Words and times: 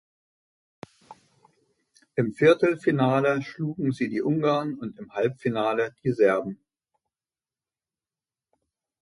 Im 2.15 2.33
Viertelfinale 2.33 3.43
schlugen 3.43 3.91
sie 3.91 4.09
die 4.09 4.23
Ungarn 4.23 4.73
und 4.79 4.97
im 4.97 5.11
Halbfinale 5.13 5.93
die 6.03 6.11
Serben. 6.11 6.59